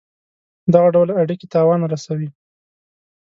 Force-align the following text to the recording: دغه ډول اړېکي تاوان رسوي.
دغه 0.73 0.87
ډول 0.95 1.09
اړېکي 1.21 1.47
تاوان 1.55 1.81
رسوي. 1.93 2.29